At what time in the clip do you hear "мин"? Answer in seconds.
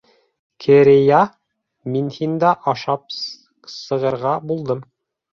1.95-2.07